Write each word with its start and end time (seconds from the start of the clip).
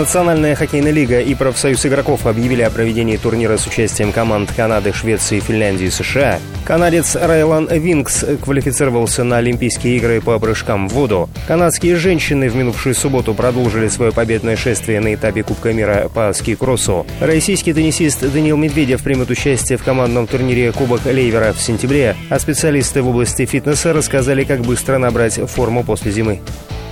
Национальная 0.00 0.54
хоккейная 0.54 0.92
лига 0.92 1.20
и 1.20 1.34
профсоюз 1.34 1.84
игроков 1.84 2.26
объявили 2.26 2.62
о 2.62 2.70
проведении 2.70 3.18
турнира 3.18 3.58
с 3.58 3.66
участием 3.66 4.12
команд 4.12 4.50
Канады, 4.50 4.94
Швеции, 4.94 5.40
Финляндии 5.40 5.88
и 5.88 5.90
США. 5.90 6.38
Канадец 6.64 7.16
Райлан 7.16 7.68
Винкс 7.70 8.24
квалифицировался 8.42 9.24
на 9.24 9.36
Олимпийские 9.36 9.98
игры 9.98 10.22
по 10.22 10.38
прыжкам 10.38 10.88
в 10.88 10.94
воду. 10.94 11.28
Канадские 11.46 11.96
женщины 11.96 12.48
в 12.48 12.56
минувшую 12.56 12.94
субботу 12.94 13.34
продолжили 13.34 13.88
свое 13.88 14.10
победное 14.10 14.56
шествие 14.56 15.00
на 15.00 15.14
этапе 15.14 15.42
Кубка 15.42 15.74
мира 15.74 16.10
по 16.14 16.32
ски-кроссу. 16.32 17.06
Российский 17.20 17.74
теннисист 17.74 18.22
Даниил 18.22 18.56
Медведев 18.56 19.02
примет 19.02 19.28
участие 19.28 19.76
в 19.76 19.84
командном 19.84 20.26
турнире 20.26 20.72
Кубок 20.72 21.04
Лейвера 21.04 21.52
в 21.52 21.60
сентябре, 21.60 22.16
а 22.30 22.38
специалисты 22.38 23.02
в 23.02 23.08
области 23.10 23.44
фитнеса 23.44 23.92
рассказали, 23.92 24.44
как 24.44 24.62
быстро 24.62 24.96
набрать 24.96 25.34
форму 25.34 25.84
после 25.84 26.10
зимы. 26.10 26.40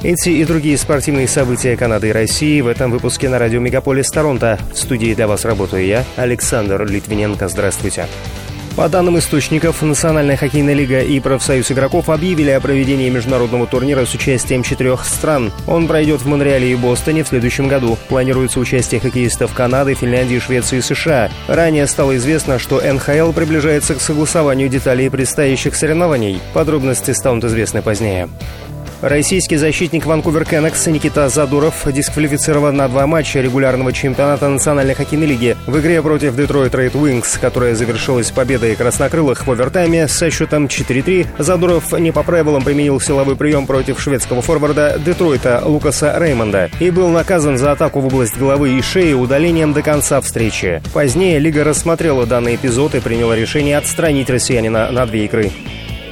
Эти 0.03 0.29
и 0.29 0.45
другие 0.45 0.79
спортивные 0.79 1.27
события 1.27 1.77
Канады 1.77 2.11
и 2.11 2.13
России 2.13 2.61
в 2.61 2.69
этом 2.69 2.93
выпуске 2.93 2.98
на 3.29 3.39
радио 3.39 3.61
Мегаполис 3.61 4.11
Торонто. 4.11 4.59
В 4.73 4.77
студии 4.77 5.15
для 5.15 5.27
вас 5.27 5.45
работаю 5.45 5.87
я, 5.87 6.05
Александр 6.17 6.85
Литвиненко. 6.85 7.49
Здравствуйте. 7.49 8.07
По 8.79 8.89
данным 8.89 9.19
источников, 9.19 9.83
Национальная 9.83 10.37
хоккейная 10.37 10.75
лига 10.75 11.01
и 11.01 11.19
профсоюз 11.19 11.73
игроков 11.73 12.09
объявили 12.09 12.51
о 12.51 12.61
проведении 12.61 13.11
международного 13.11 13.67
турнира 13.67 14.05
с 14.05 14.15
участием 14.15 14.63
четырех 14.63 15.05
стран. 15.05 15.51
Он 15.67 15.89
пройдет 15.89 16.21
в 16.21 16.27
Монреале 16.27 16.71
и 16.71 16.77
Бостоне 16.77 17.25
в 17.25 17.29
следующем 17.29 17.67
году. 17.67 17.99
Планируется 18.09 18.61
участие 18.61 19.01
хоккеистов 19.01 19.53
Канады, 19.53 19.95
Финляндии, 19.95 20.39
Швеции 20.39 20.79
и 20.79 20.81
США. 20.81 21.29
Ранее 21.49 21.89
стало 21.89 22.17
известно, 22.19 22.61
что 22.61 22.81
НХЛ 22.81 23.33
приближается 23.33 23.97
к 23.97 24.01
согласованию 24.01 24.69
деталей 24.69 25.11
предстоящих 25.11 25.75
соревнований. 25.75 26.41
Подробности 26.53 27.11
станут 27.11 27.43
известны 27.45 27.83
позднее. 27.83 28.29
Российский 29.01 29.57
защитник 29.57 30.07
Ванкувер 30.07 30.45
Кеннекс 30.45 30.85
Никита 30.89 31.29
Задуров 31.29 31.87
дисквалифицирован 31.87 32.75
на 32.75 32.89
два 32.89 33.07
матча 33.07 33.41
регулярного 33.41 33.93
чемпионата 33.93 34.49
Национальной 34.49 34.95
хоккейной 34.95 35.27
лиги. 35.27 35.57
В 35.69 35.79
игре 35.79 36.03
против 36.03 36.35
Детройт 36.35 36.75
Рейд 36.75 36.97
Уинкс, 36.97 37.39
которая 37.39 37.77
завершилась 37.77 38.33
победой 38.33 38.75
краснокрылых 38.75 39.47
в 39.47 39.53
овертайме 39.53 40.09
со 40.09 40.31
счетом 40.31 40.67
4-3, 40.67 41.29
Задуров 41.39 41.93
не 41.93 42.11
по 42.11 42.25
правилам 42.25 42.65
применил 42.65 43.01
силовой 43.01 43.37
прием 43.37 43.69
против 43.69 44.01
шведского 44.01 44.43
форварда 44.43 44.99
Детройта 44.99 45.63
Лукаса 45.65 46.19
Реймонда 46.19 46.69
и 46.81 46.91
был 46.91 47.09
наказан 47.09 47.57
за 47.57 47.71
атаку 47.71 48.01
в 48.01 48.07
область 48.07 48.37
головы 48.37 48.71
и 48.71 48.83
шеи 48.83 49.13
удалением 49.13 49.75
до 49.75 49.83
конца 49.83 50.21
встречи. 50.21 50.83
Позднее 50.93 51.39
лига 51.39 51.63
рассмотрела 51.63 52.27
данный 52.27 52.57
эпизод 52.57 52.97
и 52.97 53.01
приняла 53.01 53.37
решение 53.37 53.79
отстранить 53.79 54.29
россиянина 54.29 54.91
на 54.91 55.07
две 55.07 55.27
игры. 55.27 55.53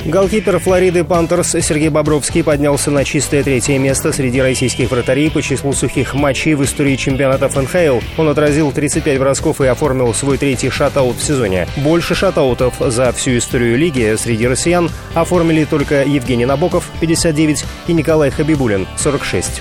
Голкипер 0.07 0.61
Флориды 0.61 1.03
Пантерс 1.03 1.51
Сергей 1.61 1.89
Бобровский 1.89 2.45
поднялся 2.45 2.93
на 2.93 3.05
чистое 3.05 3.43
третье 3.43 3.77
место 3.79 4.13
среди 4.13 4.41
российских 4.41 4.93
вратарей 4.93 5.33
по 5.33 5.43
числу 5.43 5.73
сухих 5.73 6.15
матчей 6.15 6.55
в 6.55 6.63
истории 6.63 6.95
чемпионатов 6.95 7.57
НХЛ. 7.57 7.99
Он 8.17 8.29
отразил 8.29 8.71
35 8.71 9.19
бросков 9.19 9.61
и 9.61 9.67
оформил 9.67 10.15
свой 10.15 10.39
третий 10.39 10.71
шатаут 10.71 11.17
в 11.17 11.25
сезоне. 11.25 11.67
Больше 11.79 12.15
шатаутов 12.15 12.75
за 12.79 13.11
всю 13.13 13.37
историю 13.37 13.77
лиги 13.77 14.15
среди 14.17 14.47
россиян 14.47 14.91
оформили 15.15 15.65
только 15.65 16.05
Евгений 16.05 16.47
Набоков, 16.47 16.89
59, 17.01 17.65
и 17.89 17.93
Николай 17.93 18.31
Хабибулин, 18.31 18.87
46. 18.97 19.61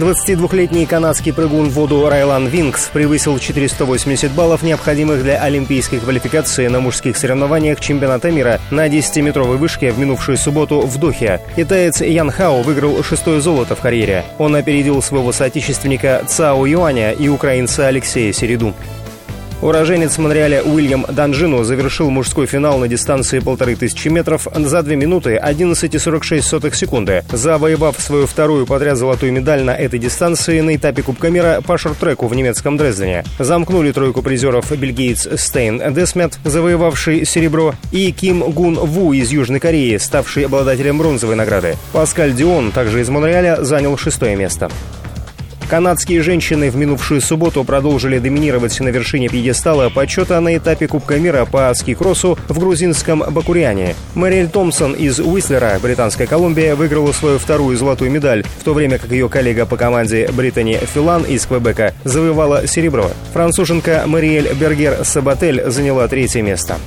22-летний 0.00 0.86
канадский 0.86 1.30
прыгун 1.30 1.68
в 1.68 1.74
воду 1.74 2.08
Райлан 2.08 2.46
Винкс 2.46 2.88
превысил 2.88 3.38
480 3.38 4.30
баллов, 4.32 4.62
необходимых 4.62 5.22
для 5.22 5.42
олимпийской 5.42 6.00
квалификации 6.00 6.68
на 6.68 6.80
мужских 6.80 7.18
соревнованиях 7.18 7.80
чемпионата 7.80 8.30
мира 8.30 8.60
на 8.70 8.88
10-метровой 8.88 9.58
вышке 9.58 9.92
в 9.92 9.98
минувшую 9.98 10.38
субботу 10.38 10.80
в 10.80 10.98
Дохе. 10.98 11.40
Китаец 11.54 12.00
Ян 12.00 12.30
Хао 12.30 12.62
выиграл 12.62 13.02
шестое 13.02 13.42
золото 13.42 13.76
в 13.76 13.80
карьере. 13.80 14.24
Он 14.38 14.56
опередил 14.56 15.02
своего 15.02 15.32
соотечественника 15.32 16.24
Цао 16.26 16.64
Юаня 16.64 17.12
и 17.12 17.28
украинца 17.28 17.86
Алексея 17.86 18.32
Середу. 18.32 18.72
Уроженец 19.62 20.16
Монреаля 20.16 20.62
Уильям 20.62 21.04
Данжину 21.06 21.64
завершил 21.64 22.08
мужской 22.08 22.46
финал 22.46 22.78
на 22.78 22.88
дистанции 22.88 23.40
полторы 23.40 23.76
тысячи 23.76 24.08
метров 24.08 24.48
за 24.54 24.82
2 24.82 24.94
минуты 24.94 25.36
11,46 25.36 26.74
секунды, 26.74 27.24
завоевав 27.30 28.00
свою 28.00 28.26
вторую 28.26 28.66
подряд 28.66 28.96
золотую 28.96 29.32
медаль 29.32 29.62
на 29.62 29.72
этой 29.72 29.98
дистанции 29.98 30.60
на 30.60 30.76
этапе 30.76 31.02
Кубка 31.02 31.28
мира 31.28 31.60
по 31.66 31.76
шорт-треку 31.76 32.26
в 32.26 32.34
немецком 32.34 32.78
Дрездене. 32.78 33.24
Замкнули 33.38 33.92
тройку 33.92 34.22
призеров 34.22 34.70
бельгиец 34.72 35.28
Стейн 35.38 35.92
Десмет, 35.92 36.38
завоевавший 36.42 37.26
серебро, 37.26 37.74
и 37.92 38.12
Ким 38.12 38.40
Гун 38.40 38.76
Ву 38.76 39.12
из 39.12 39.30
Южной 39.30 39.60
Кореи, 39.60 39.98
ставший 39.98 40.46
обладателем 40.46 40.96
бронзовой 40.96 41.36
награды. 41.36 41.76
Паскаль 41.92 42.32
Дион, 42.32 42.72
также 42.72 43.02
из 43.02 43.10
Монреаля, 43.10 43.62
занял 43.62 43.96
шестое 43.98 44.36
место. 44.36 44.70
Канадские 45.70 46.20
женщины 46.22 46.68
в 46.68 46.74
минувшую 46.74 47.20
субботу 47.20 47.62
продолжили 47.62 48.18
доминировать 48.18 48.80
на 48.80 48.88
вершине 48.88 49.28
пьедестала 49.28 49.88
почета 49.88 50.40
на 50.40 50.56
этапе 50.56 50.88
Кубка 50.88 51.16
мира 51.16 51.44
по 51.44 51.72
ски-кроссу 51.72 52.36
в 52.48 52.58
грузинском 52.58 53.20
Бакуряне. 53.30 53.94
Мэриэль 54.16 54.48
Томпсон 54.48 54.94
из 54.94 55.20
Уислера, 55.20 55.78
Британская 55.80 56.26
Колумбия, 56.26 56.74
выиграла 56.74 57.12
свою 57.12 57.38
вторую 57.38 57.76
золотую 57.76 58.10
медаль, 58.10 58.42
в 58.58 58.64
то 58.64 58.74
время 58.74 58.98
как 58.98 59.12
ее 59.12 59.28
коллега 59.28 59.64
по 59.64 59.76
команде 59.76 60.28
Британи 60.32 60.76
Филан 60.92 61.22
из 61.22 61.46
Квебека 61.46 61.94
завоевала 62.02 62.66
серебро. 62.66 63.08
Француженка 63.32 64.02
Мариэль 64.06 64.52
Бергер 64.54 65.04
Сабатель 65.04 65.62
заняла 65.70 66.08
третье 66.08 66.42
место. 66.42 66.78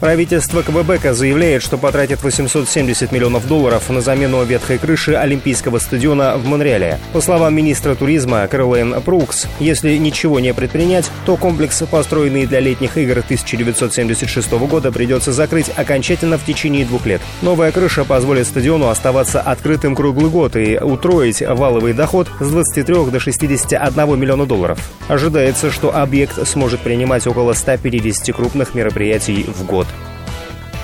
Правительство 0.00 0.62
Квебека 0.62 1.14
заявляет, 1.14 1.62
что 1.62 1.78
потратит 1.78 2.22
870 2.22 3.10
миллионов 3.12 3.46
долларов 3.48 3.88
на 3.88 4.00
замену 4.00 4.42
ветхой 4.44 4.78
крыши 4.78 5.14
Олимпийского 5.14 5.78
стадиона 5.78 6.36
в 6.36 6.46
Монреале. 6.46 6.98
По 7.12 7.20
словам 7.20 7.54
министра 7.54 7.94
туризма 7.94 8.46
Кэролайн 8.46 9.00
Прукс, 9.02 9.46
если 9.60 9.96
ничего 9.96 10.40
не 10.40 10.52
предпринять, 10.52 11.10
то 11.24 11.36
комплекс, 11.36 11.82
построенный 11.90 12.46
для 12.46 12.60
летних 12.60 12.98
игр 12.98 13.18
1976 13.18 14.50
года, 14.52 14.92
придется 14.92 15.32
закрыть 15.32 15.70
окончательно 15.74 16.38
в 16.38 16.44
течение 16.44 16.84
двух 16.84 17.06
лет. 17.06 17.22
Новая 17.40 17.72
крыша 17.72 18.04
позволит 18.04 18.46
стадиону 18.46 18.88
оставаться 18.88 19.40
открытым 19.40 19.94
круглый 19.94 20.30
год 20.30 20.56
и 20.56 20.78
утроить 20.78 21.40
валовый 21.40 21.92
доход 21.92 22.28
с 22.40 22.50
23 22.50 23.10
до 23.10 23.20
61 23.20 24.20
миллиона 24.20 24.44
долларов. 24.44 24.78
Ожидается, 25.08 25.70
что 25.70 25.96
объект 25.96 26.46
сможет 26.46 26.80
принимать 26.80 27.26
около 27.26 27.52
150 27.52 28.34
крупных 28.34 28.74
мероприятий 28.74 29.46
в 29.48 29.64
год. 29.64 29.86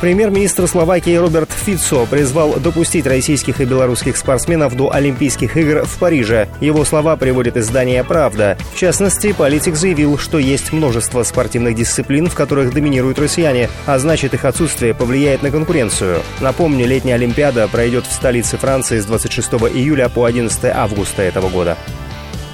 Премьер-министр 0.00 0.66
Словакии 0.66 1.14
Роберт 1.14 1.52
Фицо 1.52 2.06
призвал 2.06 2.54
допустить 2.54 3.06
российских 3.06 3.60
и 3.60 3.66
белорусских 3.66 4.16
спортсменов 4.16 4.74
до 4.74 4.90
Олимпийских 4.90 5.58
игр 5.58 5.84
в 5.84 5.98
Париже. 5.98 6.48
Его 6.58 6.86
слова 6.86 7.16
приводит 7.16 7.58
издание 7.58 8.02
«Правда». 8.02 8.56
В 8.72 8.78
частности, 8.78 9.32
политик 9.32 9.76
заявил, 9.76 10.16
что 10.16 10.38
есть 10.38 10.72
множество 10.72 11.22
спортивных 11.22 11.74
дисциплин, 11.74 12.28
в 12.28 12.34
которых 12.34 12.72
доминируют 12.72 13.18
россияне, 13.18 13.68
а 13.84 13.98
значит 13.98 14.32
их 14.32 14.46
отсутствие 14.46 14.94
повлияет 14.94 15.42
на 15.42 15.50
конкуренцию. 15.50 16.22
Напомню, 16.40 16.86
летняя 16.86 17.16
Олимпиада 17.16 17.68
пройдет 17.68 18.06
в 18.06 18.12
столице 18.12 18.56
Франции 18.56 19.00
с 19.00 19.04
26 19.04 19.52
июля 19.74 20.08
по 20.08 20.24
11 20.24 20.64
августа 20.64 21.20
этого 21.20 21.50
года. 21.50 21.76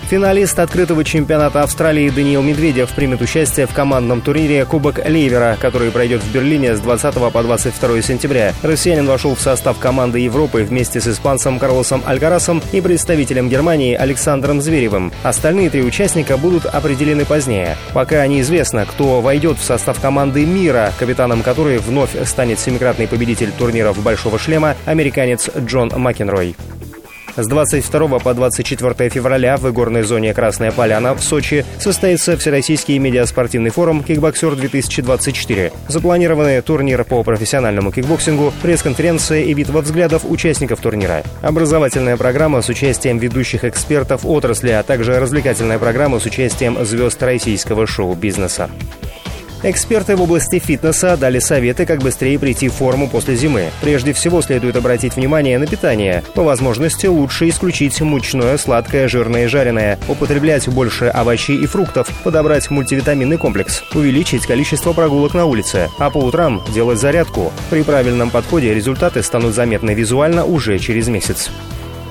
Финалист 0.09 0.57
открытого 0.61 1.03
чемпионата 1.03 1.63
Австралии 1.63 2.11
Даниил 2.11 2.41
Медведев 2.41 2.91
примет 2.91 3.23
участие 3.23 3.67
в 3.67 3.73
командном 3.73 4.21
турнире 4.21 4.65
Кубок 4.65 5.01
Лейвера, 5.05 5.57
который 5.61 5.91
пройдет 5.91 6.23
в 6.23 6.33
Берлине 6.33 6.77
с 6.77 6.81
20 6.81 7.33
по 7.33 7.43
22 7.43 8.03
сентября. 8.03 8.55
Россиянин 8.63 9.07
вошел 9.07 9.35
в 9.35 9.41
состав 9.41 9.81
команды 9.81 10.21
Европы 10.21 10.63
вместе 10.63 11.01
с 11.01 11.09
испанцем 11.09 11.59
Карлосом 11.59 12.05
Алькарасом 12.07 12.63
и 12.71 12.81
представителем 12.81 13.49
Германии 13.49 13.97
Александром 13.97 14.61
Зверевым. 14.61 15.13
Остальные 15.25 15.71
три 15.71 15.83
участника 15.83 16.37
будут 16.37 16.67
определены 16.67 17.25
позднее. 17.25 17.77
Пока 17.93 18.25
неизвестно, 18.29 18.87
кто 18.87 19.21
войдет 19.21 19.59
в 19.59 19.65
состав 19.65 20.01
команды 20.01 20.47
мира, 20.47 20.93
капитаном 21.01 21.43
которой 21.43 21.79
вновь 21.79 22.11
станет 22.29 22.61
семикратный 22.61 23.09
победитель 23.09 23.51
турниров 23.51 24.01
«Большого 24.01 24.39
шлема» 24.39 24.77
американец 24.85 25.51
Джон 25.59 25.91
Макенрой. 25.97 26.55
С 27.37 27.47
22 27.49 28.19
по 28.19 28.33
24 28.33 29.11
февраля 29.11 29.59
в 29.59 29.69
игорной 29.69 30.05
зоне 30.05 30.33
Красная 30.33 30.73
Поляна 30.73 31.15
в 31.15 31.23
Сочи 31.23 31.67
состоится 31.79 32.35
Всероссийский 32.39 32.97
медиаспортивный 32.97 33.69
форум 33.69 34.03
«Кикбоксер-2024». 34.03 35.71
Запланированы 35.89 36.63
турнир 36.63 37.05
по 37.05 37.23
профессиональному 37.23 37.93
кикбоксингу, 37.93 38.55
пресс-конференция 38.63 39.43
и 39.43 39.53
битва 39.53 39.83
взглядов 39.83 40.23
участников 40.25 40.81
турнира. 40.81 41.25
Образовательная 41.43 42.17
программа 42.17 42.63
с 42.63 42.71
участием 42.71 43.19
ведущих 43.19 43.65
экспертов 43.65 44.25
отрасли, 44.25 44.71
а 44.71 44.83
также 44.83 45.21
развлекательная 45.21 45.79
программа 45.79 46.21
с 46.21 46.25
участием 46.25 46.83
звезд 46.87 47.23
российского 47.23 47.87
шоу-бизнеса. 47.87 48.71
Эксперты 49.63 50.17
в 50.17 50.23
области 50.23 50.59
фитнеса 50.59 51.17
дали 51.17 51.39
советы, 51.39 51.87
как 51.87 52.01
быстрее 52.01 52.39
прийти 52.39 52.69
в 52.69 52.75
форму 52.75 53.09
после 53.09 53.37
зимы. 53.37 53.71
Прежде 53.81 54.13
всего 54.13 54.43
следует 54.43 54.77
обратить 54.77 55.17
внимание 55.17 55.59
на 55.59 55.67
питание. 55.67 56.23
По 56.35 56.43
возможности 56.43 57.07
лучше 57.07 57.49
исключить 57.49 58.01
мучное, 58.01 58.59
сладкое, 58.59 59.09
жирное 59.09 59.45
и 59.45 59.49
жареное, 59.49 59.99
употреблять 60.09 60.69
больше 60.69 61.07
овощей 61.07 61.57
и 61.57 61.67
фруктов, 61.67 62.09
подобрать 62.23 62.71
мультивитаминный 62.71 63.39
комплекс, 63.39 63.83
увеличить 63.95 64.47
количество 64.47 64.93
прогулок 64.93 65.35
на 65.35 65.47
улице, 65.47 65.89
а 65.99 66.11
по 66.11 66.19
утрам 66.19 66.63
делать 66.75 67.01
зарядку. 67.01 67.53
При 67.71 67.83
правильном 67.83 68.31
подходе 68.31 68.75
результаты 68.75 69.23
станут 69.23 69.55
заметны 69.55 69.95
визуально 69.95 70.45
уже 70.45 70.79
через 70.79 71.09
месяц. 71.09 71.51